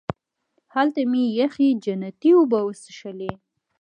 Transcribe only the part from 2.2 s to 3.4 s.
اوبه وڅښلې.